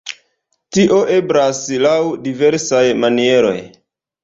[0.77, 1.93] Tio eblas laŭ
[2.25, 3.57] diversaj manieroj.